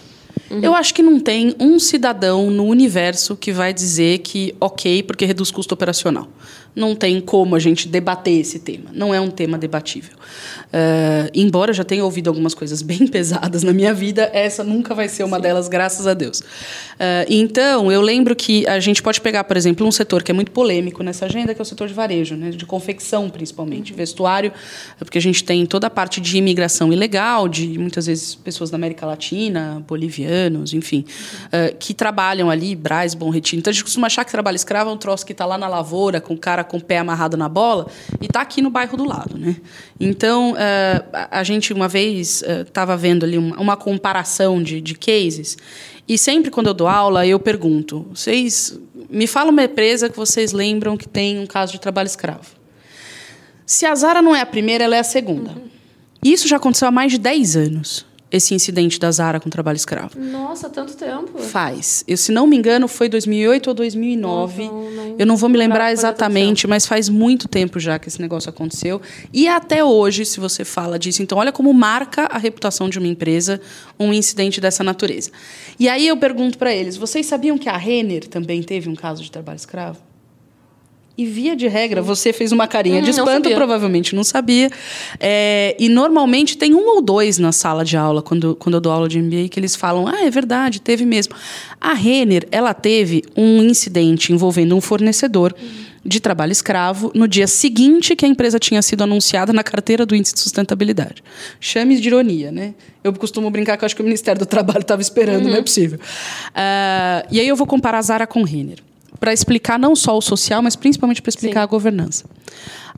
[0.49, 0.59] Uhum.
[0.61, 5.25] Eu acho que não tem um cidadão no universo que vai dizer que ok, porque
[5.25, 6.27] reduz custo operacional
[6.75, 8.89] não tem como a gente debater esse tema.
[8.93, 10.15] Não é um tema debatível.
[10.67, 14.95] Uh, embora eu já tenha ouvido algumas coisas bem pesadas na minha vida, essa nunca
[14.95, 15.43] vai ser uma Sim.
[15.43, 16.39] delas, graças a Deus.
[16.39, 20.33] Uh, então, eu lembro que a gente pode pegar, por exemplo, um setor que é
[20.33, 24.53] muito polêmico nessa agenda, que é o setor de varejo, né, de confecção principalmente, vestuário,
[24.97, 28.77] porque a gente tem toda a parte de imigração ilegal, de muitas vezes pessoas da
[28.77, 31.03] América Latina, bolivianos, enfim,
[31.47, 33.59] uh, que trabalham ali, Braz, Bom Retiro.
[33.59, 35.67] Então, a gente costuma achar que trabalho escravo é um troço que está lá na
[35.67, 37.87] lavoura, com o cara com o pé amarrado na bola,
[38.19, 39.37] e está aqui no bairro do lado.
[39.37, 39.57] Né?
[39.99, 44.95] Então, uh, a gente uma vez estava uh, vendo ali uma, uma comparação de, de
[44.95, 45.57] cases,
[46.07, 50.51] e sempre quando eu dou aula, eu pergunto: vocês me falam uma empresa que vocês
[50.51, 52.55] lembram que tem um caso de trabalho escravo.
[53.65, 55.51] Se a Zara não é a primeira, ela é a segunda.
[55.51, 55.69] Uhum.
[56.23, 60.17] Isso já aconteceu há mais de 10 anos esse incidente da Zara com trabalho escravo.
[60.17, 61.37] Nossa, tanto tempo.
[61.39, 62.03] Faz.
[62.07, 64.63] Eu, se não me engano, foi 2008 ou 2009.
[64.63, 68.21] Não, não, eu não vou me lembrar exatamente, mas faz muito tempo já que esse
[68.21, 69.01] negócio aconteceu.
[69.33, 73.07] E até hoje, se você fala disso, então olha como marca a reputação de uma
[73.07, 73.59] empresa
[73.99, 75.31] um incidente dessa natureza.
[75.79, 79.21] E aí eu pergunto para eles: vocês sabiam que a Renner também teve um caso
[79.21, 80.10] de trabalho escravo?
[81.17, 84.71] E via de regra, você fez uma carinha hum, de espanto, não provavelmente não sabia.
[85.19, 88.91] É, e normalmente tem um ou dois na sala de aula, quando, quando eu dou
[88.91, 91.35] aula de MBA, que eles falam: ah, é verdade, teve mesmo.
[91.79, 95.53] A Renner, ela teve um incidente envolvendo um fornecedor.
[96.03, 100.15] de trabalho escravo no dia seguinte que a empresa tinha sido anunciada na carteira do
[100.15, 101.23] índice de sustentabilidade.
[101.59, 102.73] Chame de ironia, né?
[103.03, 105.49] Eu costumo brincar que eu acho que o Ministério do Trabalho estava esperando, uhum.
[105.49, 105.63] não é uhum.
[105.63, 105.99] possível.
[105.99, 108.79] Uh, e aí eu vou comparar a Zara com Renner
[109.21, 111.63] para explicar não só o social, mas principalmente para explicar Sim.
[111.63, 112.25] a governança.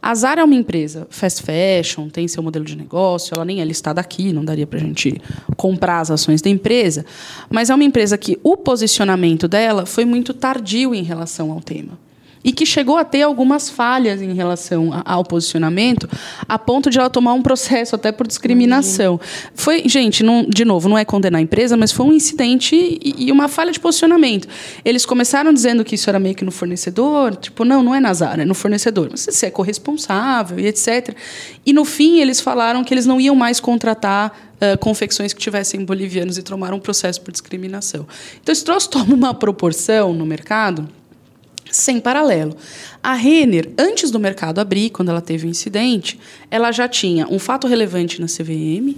[0.02, 3.66] A Zara é uma empresa fast fashion, tem seu modelo de negócio, ela nem é
[3.66, 5.22] listada aqui, não daria para a gente
[5.58, 7.06] comprar as ações da empresa,
[7.50, 12.00] mas é uma empresa que o posicionamento dela foi muito tardio em relação ao tema
[12.44, 16.10] e que chegou a ter algumas falhas em relação ao posicionamento,
[16.48, 19.14] a ponto de ela tomar um processo até por discriminação.
[19.14, 19.20] Uhum.
[19.56, 23.28] Foi, gente, não, de novo, não é condenar a empresa, mas foi um incidente e,
[23.28, 24.48] e, uma falha de posicionamento.
[24.84, 28.14] Eles começaram dizendo que isso era meio que no fornecedor, tipo, não, não é na
[28.14, 29.08] Zara, é no fornecedor.
[29.12, 31.16] Mas você é corresponsável e etc.
[31.66, 35.84] E no fim eles falaram que eles não iam mais contratar Uh, confecções que tivessem
[35.84, 38.08] bolivianos e tomaram um processo por discriminação.
[38.42, 40.88] Então, esse troço toma uma proporção no mercado
[41.74, 42.56] sem paralelo.
[43.02, 47.28] A Renner, antes do mercado abrir, quando ela teve o um incidente, ela já tinha
[47.28, 48.96] um fato relevante na CVM,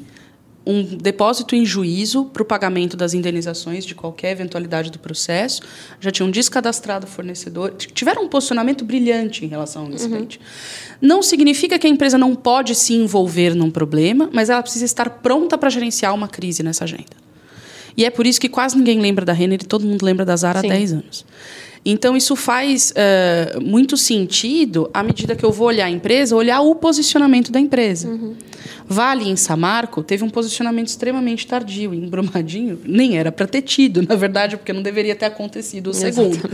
[0.65, 5.61] um depósito em juízo para o pagamento das indenizações de qualquer eventualidade do processo,
[5.99, 10.39] já tinham descadastrado o fornecedor, tiveram um posicionamento brilhante em relação ao incidente.
[10.39, 11.07] Uhum.
[11.07, 15.09] Não significa que a empresa não pode se envolver num problema, mas ela precisa estar
[15.09, 17.25] pronta para gerenciar uma crise nessa agenda.
[17.95, 20.35] E é por isso que quase ninguém lembra da Renner e todo mundo lembra da
[20.35, 20.67] Zara Sim.
[20.67, 21.25] há 10 anos.
[21.85, 26.61] Então, isso faz uh, muito sentido à medida que eu vou olhar a empresa, olhar
[26.61, 28.07] o posicionamento da empresa.
[28.07, 28.35] Uhum.
[28.87, 31.93] Vale em Samarco teve um posicionamento extremamente tardio.
[31.93, 35.93] Em Brumadinho, nem era para ter tido, na verdade, porque não deveria ter acontecido o
[35.93, 36.49] segundo.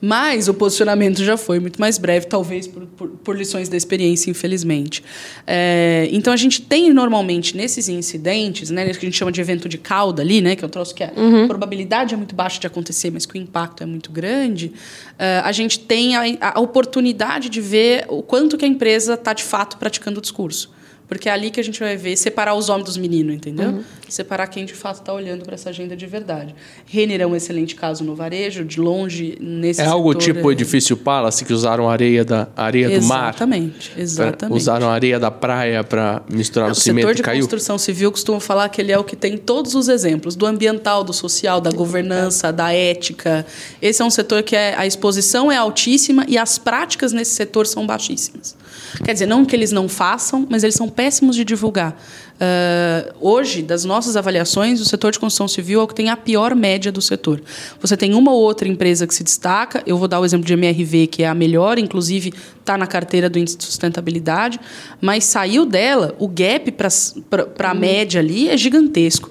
[0.00, 4.30] Mas o posicionamento já foi muito mais breve, talvez por, por, por lições da experiência,
[4.30, 5.02] infelizmente.
[5.46, 9.68] É, então, a gente tem normalmente nesses incidentes, né, que a gente chama de evento
[9.68, 11.48] de cauda ali, né, que é um troço que a uhum.
[11.48, 15.52] probabilidade é muito baixa de acontecer, mas que o impacto é muito grande, uh, a
[15.52, 19.76] gente tem a, a oportunidade de ver o quanto que a empresa está, de fato,
[19.76, 20.70] praticando o discurso.
[21.14, 23.70] Porque é ali que a gente vai ver, separar os homens dos meninos, entendeu?
[23.70, 23.84] Uhum.
[24.08, 26.54] Separar quem de fato está olhando para essa agenda de verdade.
[26.86, 30.96] Renner é um excelente caso no varejo, de longe, nesse É algo tipo o edifício
[30.96, 33.30] Palace, que usaram areia, da, areia do mar?
[33.30, 34.56] Exatamente, exatamente.
[34.56, 37.40] Usaram areia da praia para misturar Não, o cimento O setor de caiu.
[37.40, 41.04] construção civil costuma falar que ele é o que tem todos os exemplos, do ambiental,
[41.04, 43.46] do social, da governança, da ética.
[43.80, 47.66] Esse é um setor que é, a exposição é altíssima e as práticas nesse setor
[47.66, 48.56] são baixíssimas.
[49.04, 52.00] Quer dizer, não que eles não façam, mas eles são péssimos de divulgar.
[52.34, 56.16] Uh, hoje, das nossas avaliações, o setor de construção civil é o que tem a
[56.16, 57.42] pior média do setor.
[57.80, 60.52] Você tem uma ou outra empresa que se destaca, eu vou dar o exemplo de
[60.52, 64.60] MRV, que é a melhor, inclusive está na carteira do índice de sustentabilidade,
[65.00, 69.28] mas saiu dela, o gap para a média ali é gigantesco.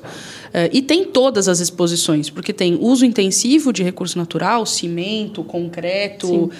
[0.52, 6.46] Uh, e tem todas as exposições, porque tem uso intensivo de recurso natural, cimento, concreto,
[6.46, 6.52] uh,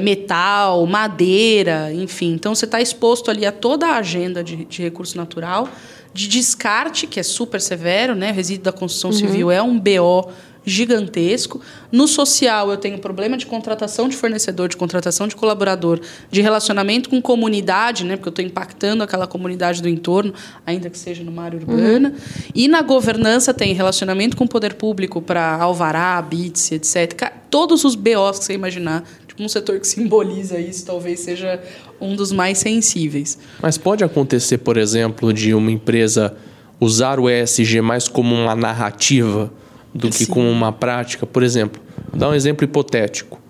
[0.00, 2.34] metal, madeira, enfim.
[2.34, 5.68] Então você está exposto ali a toda a agenda de, de recurso natural,
[6.14, 8.30] de descarte, que é super severo, né?
[8.30, 9.16] O resíduo da construção uhum.
[9.16, 10.30] civil é um BO
[10.64, 11.60] gigantesco.
[11.90, 17.10] No social, eu tenho problema de contratação de fornecedor, de contratação de colaborador, de relacionamento
[17.10, 20.32] com comunidade, né, porque eu estou impactando aquela comunidade do entorno,
[20.66, 22.10] ainda que seja numa área urbana.
[22.10, 22.44] Uhum.
[22.54, 27.32] E na governança, tem relacionamento com o poder público para Alvará, BITS, etc.
[27.50, 29.04] Todos os BOs que você imaginar.
[29.26, 31.60] Tipo, um setor que simboliza isso talvez seja
[32.00, 33.38] um dos mais sensíveis.
[33.60, 36.36] Mas pode acontecer, por exemplo, de uma empresa
[36.78, 39.52] usar o ESG mais como uma narrativa
[39.94, 41.26] do que com uma prática.
[41.26, 43.40] Por exemplo, vou dar um exemplo hipotético.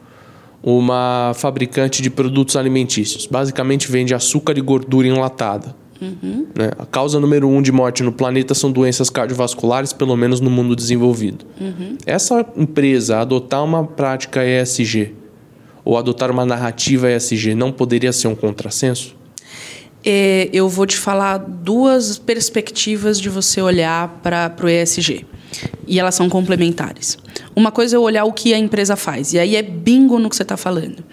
[0.62, 5.74] Uma fabricante de produtos alimentícios basicamente vende açúcar e gordura enlatada.
[6.00, 6.46] Uhum.
[6.56, 6.70] Né?
[6.78, 10.74] A causa número um de morte no planeta são doenças cardiovasculares, pelo menos no mundo
[10.74, 11.44] desenvolvido.
[11.60, 11.96] Uhum.
[12.06, 15.14] Essa empresa adotar uma prática ESG
[15.84, 19.16] ou adotar uma narrativa ESG não poderia ser um contrassenso?
[20.04, 25.24] É, eu vou te falar duas perspectivas de você olhar para o ESG
[25.86, 27.18] e elas são complementares.
[27.54, 30.36] Uma coisa é olhar o que a empresa faz, e aí é bingo no que
[30.36, 31.04] você está falando.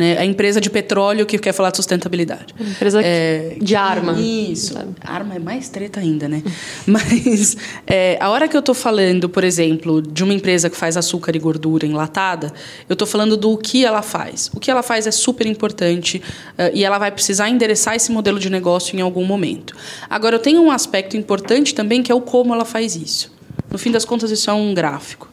[0.00, 0.16] Né?
[0.16, 2.54] A empresa de petróleo que quer falar de sustentabilidade.
[2.58, 4.18] empresa é, de arma.
[4.18, 4.72] Isso.
[4.72, 4.94] Sabe?
[5.02, 6.42] Arma é mais treta ainda, né?
[6.86, 7.54] Mas
[7.86, 11.36] é, a hora que eu estou falando, por exemplo, de uma empresa que faz açúcar
[11.36, 12.50] e gordura enlatada,
[12.88, 14.50] eu estou falando do que ela faz.
[14.54, 16.22] O que ela faz é super importante
[16.58, 19.76] uh, e ela vai precisar endereçar esse modelo de negócio em algum momento.
[20.08, 23.39] Agora, eu tenho um aspecto importante também que é o como ela faz isso.
[23.70, 25.30] No fim das contas, isso é um gráfico.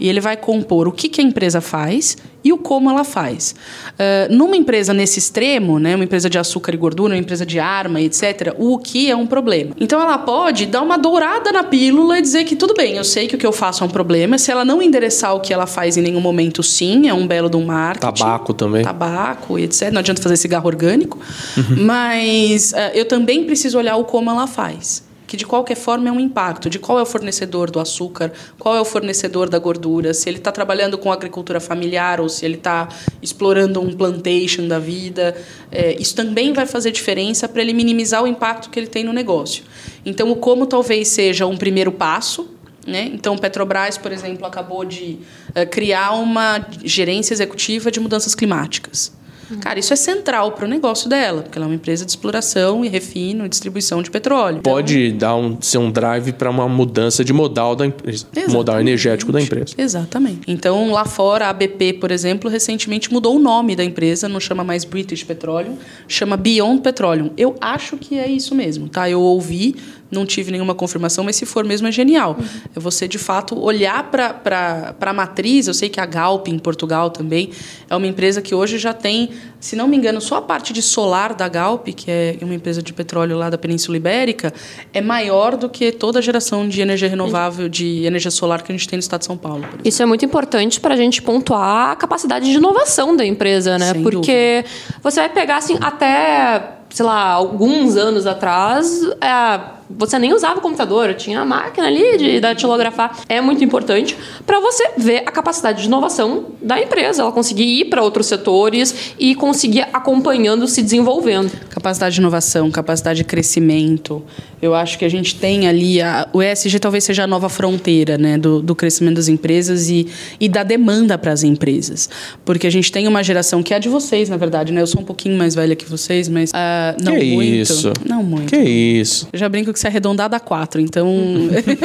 [0.00, 3.54] E ele vai compor o que, que a empresa faz e o como ela faz.
[3.94, 7.58] Uh, numa empresa nesse extremo, né, uma empresa de açúcar e gordura, uma empresa de
[7.58, 9.74] arma, etc., o que é um problema.
[9.78, 13.26] Então ela pode dar uma dourada na pílula e dizer que tudo bem, eu sei
[13.26, 14.38] que o que eu faço é um problema.
[14.38, 17.48] Se ela não endereçar o que ela faz em nenhum momento, sim, é um belo
[17.48, 18.14] do marketing.
[18.14, 18.84] Tabaco também.
[18.84, 19.90] Tabaco, etc.
[19.90, 21.18] Não adianta fazer cigarro orgânico.
[21.56, 21.84] Uhum.
[21.84, 26.12] Mas uh, eu também preciso olhar o como ela faz que de qualquer forma é
[26.12, 30.14] um impacto de qual é o fornecedor do açúcar, qual é o fornecedor da gordura,
[30.14, 32.88] se ele está trabalhando com agricultura familiar ou se ele está
[33.20, 35.36] explorando um plantation da vida.
[35.70, 39.12] É, isso também vai fazer diferença para ele minimizar o impacto que ele tem no
[39.12, 39.64] negócio.
[40.04, 42.48] Então, o como talvez seja um primeiro passo,
[42.86, 43.10] né?
[43.12, 45.18] Então, Petrobras, por exemplo, acabou de
[45.50, 49.12] uh, criar uma gerência executiva de mudanças climáticas.
[49.60, 52.84] Cara, isso é central para o negócio dela, porque ela é uma empresa de exploração
[52.84, 54.60] e refino e distribuição de petróleo.
[54.62, 58.80] Pode então, dar um, ser um drive para uma mudança de modal da empresa, modal
[58.80, 59.74] energético da empresa.
[59.76, 60.40] Exatamente.
[60.46, 64.62] Então, lá fora, a BP, por exemplo, recentemente mudou o nome da empresa, não chama
[64.62, 67.30] mais British Petroleum, chama Beyond Petroleum.
[67.36, 69.08] Eu acho que é isso mesmo, tá?
[69.08, 69.76] Eu ouvi
[70.10, 72.36] não tive nenhuma confirmação, mas se for mesmo é genial.
[72.38, 72.46] Uhum.
[72.76, 75.66] É você, de fato, olhar para a matriz.
[75.66, 77.50] Eu sei que a Galp, em Portugal também,
[77.88, 80.80] é uma empresa que hoje já tem, se não me engano, só a parte de
[80.80, 84.52] solar da Galp, que é uma empresa de petróleo lá da Península Ibérica,
[84.92, 88.74] é maior do que toda a geração de energia renovável, de energia solar que a
[88.74, 89.64] gente tem no estado de São Paulo.
[89.84, 93.92] Isso é muito importante para a gente pontuar a capacidade de inovação da empresa, né?
[93.92, 95.00] Sem Porque dúvida.
[95.02, 99.02] você vai pegar, assim, até, sei lá, alguns anos atrás...
[99.20, 103.18] É, você nem usava o computador, tinha a máquina ali de datilografar.
[103.28, 107.84] É muito importante para você ver a capacidade de inovação da empresa, ela conseguir ir
[107.86, 111.50] para outros setores e conseguir acompanhando, se desenvolvendo.
[111.70, 114.22] Capacidade de inovação, capacidade de crescimento.
[114.60, 116.00] Eu acho que a gente tem ali.
[116.00, 120.08] A, o ESG talvez seja a nova fronteira né, do, do crescimento das empresas e,
[120.40, 122.10] e da demanda para as empresas.
[122.44, 124.80] Porque a gente tem uma geração que é a de vocês, na verdade, né?
[124.80, 127.72] Eu sou um pouquinho mais velha que vocês, mas uh, não que muito.
[127.72, 127.92] Isso?
[128.04, 128.50] Não muito.
[128.50, 129.28] Que isso?
[129.32, 131.08] Eu já brinco que você é arredondado a quatro, então.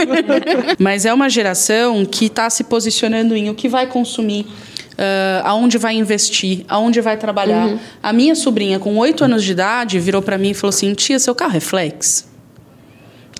[0.79, 4.47] mas é uma geração que está se posicionando em o que vai consumir.
[4.93, 7.65] Uh, aonde vai investir, aonde vai trabalhar.
[7.65, 7.79] Uhum.
[8.01, 11.17] A minha sobrinha, com oito anos de idade, virou para mim e falou assim: Tia,
[11.17, 12.33] seu carro é flex?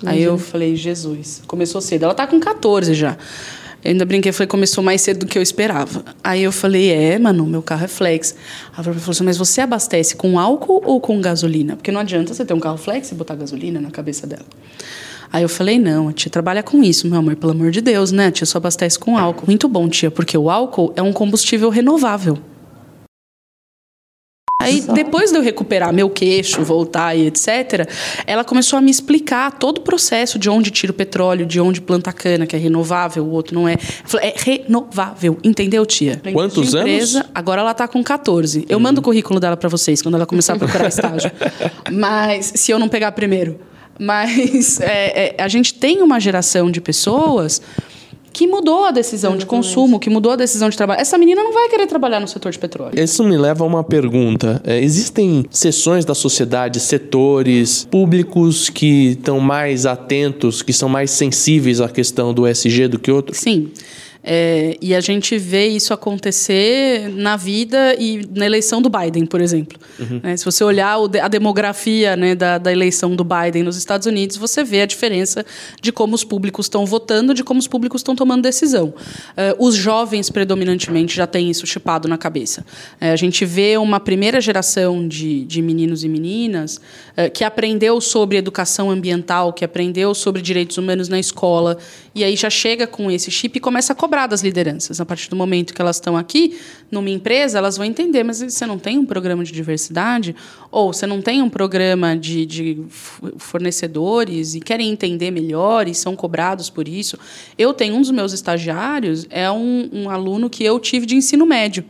[0.06, 1.42] Aí eu falei: Jesus.
[1.46, 2.04] Começou cedo.
[2.04, 3.16] Ela tá com 14 já.
[3.84, 6.02] Eu ainda brinquei, falei, começou mais cedo do que eu esperava.
[6.24, 8.34] Aí eu falei, é, mano, meu carro é flex.
[8.72, 11.76] A Bárbara falou assim, mas você abastece com álcool ou com gasolina?
[11.76, 14.46] Porque não adianta você ter um carro flex e botar gasolina na cabeça dela.
[15.30, 18.10] Aí eu falei, não, a tia trabalha com isso, meu amor, pelo amor de Deus,
[18.10, 18.28] né?
[18.28, 19.44] A tia só abastece com álcool.
[19.46, 22.38] Muito bom, tia, porque o álcool é um combustível renovável.
[24.64, 27.88] Aí, depois de eu recuperar meu queixo, voltar e etc.,
[28.26, 31.80] ela começou a me explicar todo o processo de onde tira o petróleo, de onde
[31.80, 33.76] planta cana, que é renovável, o outro não é.
[33.76, 36.20] Falei, é renovável, entendeu, tia?
[36.32, 37.30] Quantos empresa, anos?
[37.34, 38.64] Agora ela está com 14.
[38.68, 41.30] Eu mando o currículo dela para vocês quando ela começar a procurar estágio.
[41.92, 43.58] Mas, se eu não pegar primeiro.
[43.98, 47.60] Mas é, é, a gente tem uma geração de pessoas
[48.34, 51.00] que mudou a decisão de consumo, que mudou a decisão de trabalho.
[51.00, 52.98] Essa menina não vai querer trabalhar no setor de petróleo.
[52.98, 54.60] Isso me leva a uma pergunta.
[54.64, 61.80] É, existem seções da sociedade, setores públicos que estão mais atentos, que são mais sensíveis
[61.80, 63.38] à questão do SG do que outros?
[63.38, 63.70] Sim.
[64.26, 69.38] É, e a gente vê isso acontecer na vida e na eleição do Biden, por
[69.38, 69.78] exemplo.
[70.00, 70.20] Uhum.
[70.22, 74.38] É, se você olhar a demografia né, da, da, eleição do Biden nos Estados Unidos,
[74.38, 75.44] você vê a diferença
[75.80, 78.94] de como os públicos estão votando, de como os públicos estão tomando decisão.
[79.36, 82.64] É, os jovens, predominantemente, já têm isso chipado na cabeça.
[82.98, 86.80] É, a gente vê uma primeira geração de, de meninos e meninas
[87.14, 91.76] é, que aprendeu sobre educação ambiental, que aprendeu sobre direitos humanos na escola,
[92.14, 95.00] e aí já chega com esse chip e começa a cobrar cobrar das lideranças.
[95.00, 96.56] A partir do momento que elas estão aqui,
[96.88, 100.36] numa empresa, elas vão entender, mas você não tem um programa de diversidade?
[100.70, 102.84] Ou você não tem um programa de, de
[103.36, 107.18] fornecedores e querem entender melhor e são cobrados por isso?
[107.58, 111.44] Eu tenho um dos meus estagiários, é um, um aluno que eu tive de ensino
[111.44, 111.84] médio.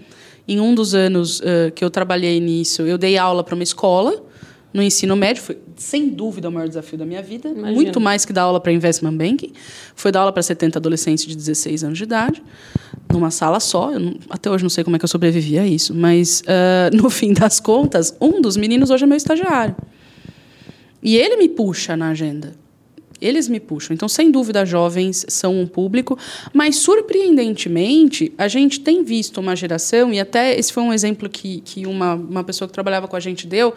[0.49, 4.24] Em um dos anos uh, que eu trabalhei nisso, eu dei aula para uma escola
[4.75, 5.41] no ensino médio.
[5.41, 7.49] Foi, sem dúvida, o maior desafio da minha vida.
[7.49, 7.73] Imagina.
[7.73, 9.53] Muito mais que dar aula para investment banking.
[9.95, 12.43] Foi dar aula para 70 adolescentes de 16 anos de idade,
[13.11, 13.93] numa sala só.
[13.93, 15.95] Não, até hoje não sei como é que eu sobrevivi a isso.
[15.95, 19.77] Mas, uh, no fim das contas, um dos meninos hoje é meu estagiário.
[21.01, 22.64] E ele me puxa na agenda.
[23.25, 23.95] Eles me puxam.
[23.95, 26.19] Então, sem dúvida, jovens são um público,
[26.53, 31.61] mas surpreendentemente, a gente tem visto uma geração, e até esse foi um exemplo que,
[31.63, 33.73] que uma, uma pessoa que trabalhava com a gente deu,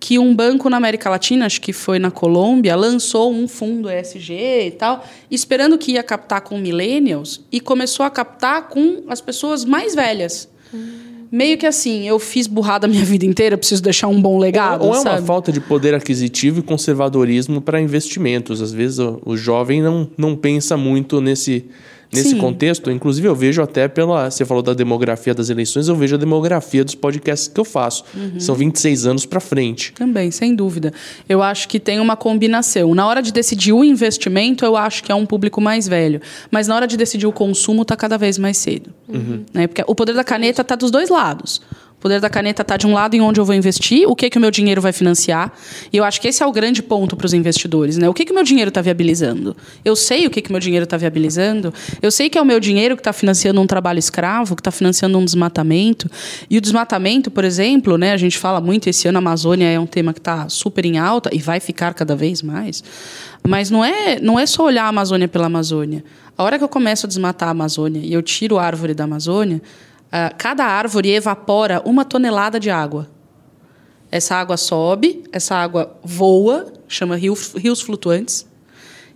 [0.00, 4.32] que um banco na América Latina, acho que foi na Colômbia, lançou um fundo ESG
[4.66, 9.64] e tal, esperando que ia captar com millennials, e começou a captar com as pessoas
[9.64, 10.48] mais velhas.
[10.74, 14.38] Hum meio que assim, eu fiz burrada a minha vida inteira, preciso deixar um bom
[14.38, 14.82] legado.
[14.82, 18.60] Ou, ou é uma falta de poder aquisitivo e conservadorismo para investimentos.
[18.60, 21.64] Às vezes o, o jovem não, não pensa muito nesse
[22.12, 22.38] nesse Sim.
[22.38, 22.90] contexto.
[22.90, 24.30] Inclusive, eu vejo até pela.
[24.30, 28.04] Você falou da demografia das eleições, eu vejo a demografia dos podcasts que eu faço.
[28.14, 28.40] Uhum.
[28.40, 29.92] São 26 anos para frente.
[29.92, 30.92] Também, sem dúvida.
[31.28, 32.94] Eu acho que tem uma combinação.
[32.94, 36.20] Na hora de decidir o investimento, eu acho que é um público mais velho.
[36.50, 38.90] Mas na hora de decidir o consumo, está cada vez mais cedo.
[39.08, 39.44] Uhum.
[39.52, 39.66] Né?
[39.66, 41.60] Porque o poder da caneta está dos dois lados.
[41.98, 44.30] O poder da caneta está de um lado em onde eu vou investir, o que,
[44.30, 45.52] que o meu dinheiro vai financiar.
[45.92, 47.96] E eu acho que esse é o grande ponto para os investidores.
[47.98, 48.08] Né?
[48.08, 49.56] O que, que o meu dinheiro está viabilizando?
[49.84, 51.74] Eu sei o que, o meu dinheiro está viabilizando.
[52.00, 54.70] Eu sei que é o meu dinheiro que está financiando um trabalho escravo, que está
[54.70, 56.08] financiando um desmatamento.
[56.48, 59.80] E o desmatamento, por exemplo, né, a gente fala muito, esse ano a Amazônia é
[59.80, 62.80] um tema que está super em alta e vai ficar cada vez mais.
[63.42, 66.04] Mas não é, não é só olhar a Amazônia pela Amazônia.
[66.36, 69.02] A hora que eu começo a desmatar a Amazônia e eu tiro a árvore da
[69.02, 69.60] Amazônia,
[70.08, 73.10] Uh, cada árvore evapora uma tonelada de água.
[74.10, 78.46] Essa água sobe, essa água voa, chama rio, rios flutuantes,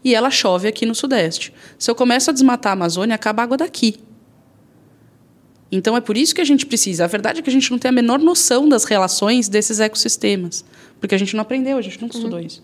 [0.04, 1.52] e ela chove aqui no Sudeste.
[1.78, 3.96] Se eu começo a desmatar a Amazônia, acaba a água daqui.
[5.70, 7.04] Então é por isso que a gente precisa.
[7.04, 10.62] A verdade é que a gente não tem a menor noção das relações desses ecossistemas,
[11.00, 12.20] porque a gente não aprendeu, a gente nunca uhum.
[12.20, 12.62] estudou isso.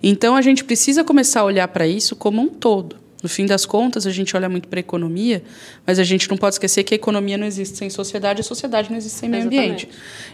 [0.00, 2.99] Então a gente precisa começar a olhar para isso como um todo.
[3.22, 5.42] No fim das contas, a gente olha muito para a economia,
[5.86, 8.44] mas a gente não pode esquecer que a economia não existe sem sociedade, e a
[8.44, 9.88] sociedade não existe sem meio ambiente.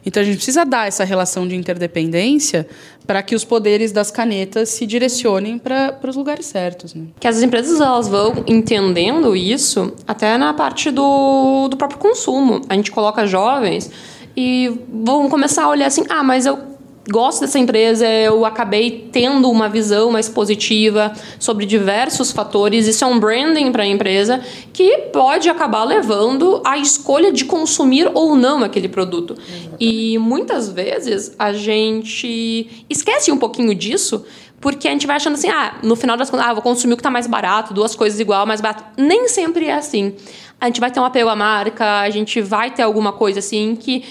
[0.04, 2.66] Então a gente precisa dar essa relação de interdependência
[3.06, 6.94] para que os poderes das canetas se direcionem para os lugares certos.
[6.94, 7.06] Né?
[7.18, 12.60] Que as empresas elas vão entendendo isso até na parte do, do próprio consumo.
[12.68, 13.90] A gente coloca jovens
[14.36, 16.75] e vão começar a olhar assim: ah, mas eu
[17.08, 22.86] gosto dessa empresa, eu acabei tendo uma visão mais positiva sobre diversos fatores.
[22.86, 24.40] Isso é um branding para a empresa
[24.72, 29.36] que pode acabar levando à escolha de consumir ou não aquele produto.
[29.78, 34.24] E muitas vezes a gente esquece um pouquinho disso.
[34.58, 36.96] Porque a gente vai achando assim, ah, no final das contas, ah, vou consumir o
[36.96, 38.84] que está mais barato, duas coisas igual, mais barato.
[38.96, 40.14] Nem sempre é assim.
[40.58, 43.76] A gente vai ter um apego à marca, a gente vai ter alguma coisa assim
[43.76, 44.02] que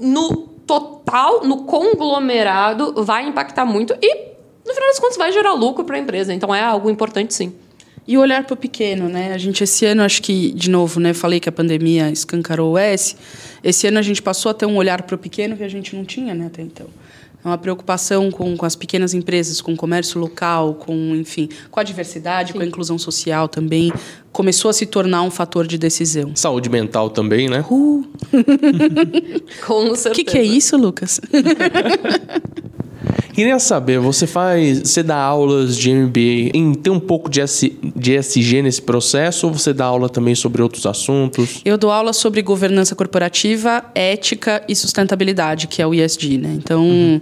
[0.00, 4.14] no total, no conglomerado, vai impactar muito e,
[4.66, 6.32] no final das contas, vai gerar lucro para a empresa.
[6.32, 7.52] Então, é algo importante, sim.
[8.06, 9.32] E olhar para o pequeno, né?
[9.32, 11.14] A gente esse ano acho que de novo, né?
[11.14, 13.16] Falei que a pandemia escancarou o S.
[13.62, 15.96] Esse ano a gente passou a ter um olhar para o pequeno que a gente
[15.96, 16.46] não tinha, né?
[16.46, 16.86] Até então.
[17.44, 21.78] É uma preocupação com, com as pequenas empresas, com o comércio local, com, enfim, com
[21.78, 22.58] a diversidade, Sim.
[22.58, 23.92] com a inclusão social também.
[24.32, 26.34] Começou a se tornar um fator de decisão.
[26.34, 27.64] Saúde mental também, né?
[27.70, 28.04] Uh.
[29.66, 30.10] com certeza.
[30.14, 31.20] O que, que é isso, Lucas?
[33.34, 37.76] Queria saber, você faz, você dá aulas de MBA em ter um pouco de, S,
[37.96, 41.60] de SG nesse processo ou você dá aula também sobre outros assuntos?
[41.64, 46.54] Eu dou aula sobre governança corporativa, ética e sustentabilidade, que é o ESG, né?
[46.54, 47.20] Então, uhum.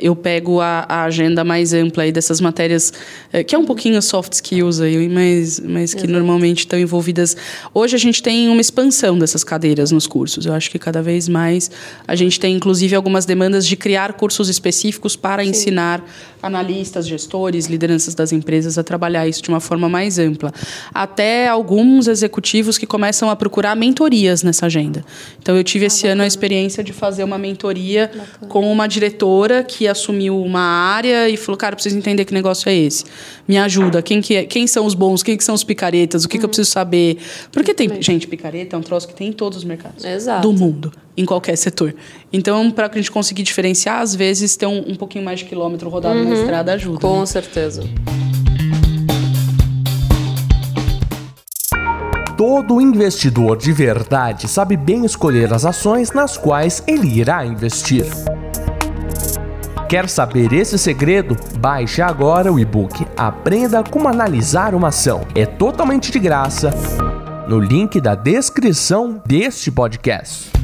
[0.00, 2.92] eu pego a, a, agenda mais ampla aí dessas matérias,
[3.32, 6.12] eh, que é um pouquinho soft skills aí, mas, mas que Exato.
[6.12, 7.36] normalmente estão envolvidas.
[7.74, 10.46] Hoje a gente tem uma expansão dessas cadeiras nos cursos.
[10.46, 11.68] Eu acho que cada vez mais
[12.06, 16.02] a gente tem, inclusive, algumas demandas de criar cursos específicos para ensinar
[16.42, 20.52] analistas, gestores, lideranças das empresas a trabalhar isso de uma forma mais ampla.
[20.92, 25.04] Até alguns executivos que começam a procurar mentorias nessa agenda.
[25.40, 26.12] Então, eu tive ah, esse bacana.
[26.12, 28.48] ano a experiência de fazer uma mentoria bacana.
[28.48, 32.74] com uma diretora que assumiu uma área e falou: Cara, preciso entender que negócio é
[32.74, 33.04] esse.
[33.46, 34.02] Me ajuda.
[34.02, 35.22] Quem, que é, quem são os bons?
[35.22, 36.24] Quem que são os picaretas?
[36.24, 36.40] O que, uhum.
[36.40, 36.50] que eu uhum.
[36.50, 37.18] preciso saber?
[37.52, 38.00] Porque tem.
[38.00, 40.42] Gente, picareta é um troço que tem em todos os mercados Exato.
[40.42, 41.96] do mundo em qualquer setor.
[42.32, 45.90] Então, para a gente conseguir diferenciar, às vezes ter um, um pouquinho mais de quilômetro
[45.90, 46.27] rodado uhum.
[46.28, 47.00] Na estrada ajuda.
[47.00, 47.26] Com né?
[47.26, 47.82] certeza.
[52.36, 58.06] Todo investidor de verdade sabe bem escolher as ações nas quais ele irá investir.
[59.88, 61.34] Quer saber esse segredo?
[61.58, 65.22] Baixe agora o e-book Aprenda como analisar uma ação.
[65.34, 66.70] É totalmente de graça
[67.48, 70.57] no link da descrição deste podcast.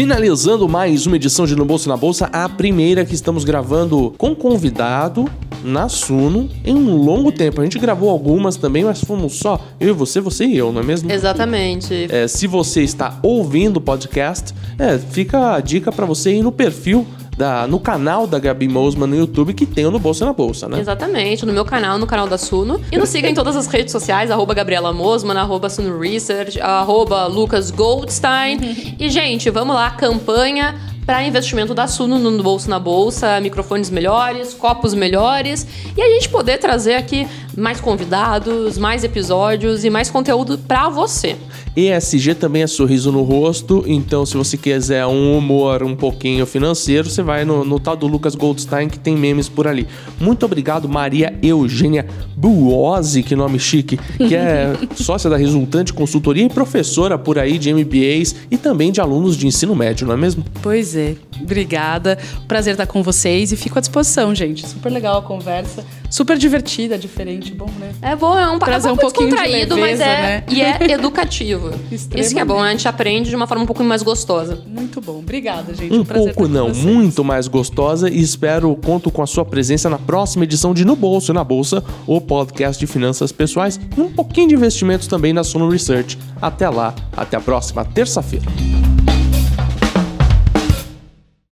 [0.00, 4.34] Finalizando mais uma edição de No Bolso na Bolsa, a primeira que estamos gravando com
[4.34, 5.28] convidado
[5.62, 7.60] na Suno em um longo tempo.
[7.60, 10.80] A gente gravou algumas também, mas fomos só eu e você, você e eu, não
[10.80, 11.12] é mesmo?
[11.12, 12.08] Exatamente.
[12.08, 16.50] É, se você está ouvindo o podcast, é, fica a dica para você ir no
[16.50, 17.06] perfil
[17.40, 20.68] da, no canal da Gabi Mosman no YouTube, que tem o No Bolsa na Bolsa,
[20.68, 20.78] né?
[20.78, 22.78] Exatamente, no meu canal, no canal da Suno.
[22.92, 27.26] E nos siga em todas as redes sociais, arroba Gabriela Mosman, arroba Suno Research, arroba
[27.26, 28.96] Lucas Goldstein.
[29.00, 34.52] e, gente, vamos lá, campanha para investimento da Suno no Bolso na Bolsa, microfones melhores,
[34.52, 35.66] copos melhores
[35.96, 37.26] e a gente poder trazer aqui
[37.60, 41.36] mais convidados, mais episódios e mais conteúdo para você.
[41.76, 47.08] ESG também é sorriso no rosto, então se você quiser um humor um pouquinho financeiro,
[47.08, 49.86] você vai no, no tal do Lucas Goldstein que tem memes por ali.
[50.18, 52.06] Muito obrigado, Maria Eugênia
[52.36, 57.72] Buozzi, que nome chique, que é sócia da Resultante Consultoria e professora por aí de
[57.72, 60.44] MBAs e também de alunos de ensino médio, não é mesmo?
[60.62, 61.14] Pois é.
[61.40, 62.18] Obrigada.
[62.48, 64.66] Prazer estar com vocês e fico à disposição, gente.
[64.66, 67.92] Super legal a conversa super divertida, diferente, bom, né?
[68.02, 70.44] É bom, é um, Trazer é um, um pouquinho descontraído, de leveza, mas é né?
[70.48, 71.70] e é educativo.
[71.90, 74.60] Isso que é bom, a gente aprende de uma forma um pouco mais gostosa.
[74.66, 75.94] Muito bom, obrigada, gente.
[75.94, 79.98] Um, um pouco não, muito mais gostosa e espero conto com a sua presença na
[79.98, 84.10] próxima edição de No Bolso e na Bolsa, o podcast de finanças pessoais e um
[84.10, 86.18] pouquinho de investimentos também na Sono Research.
[86.42, 88.46] Até lá, até a próxima terça-feira.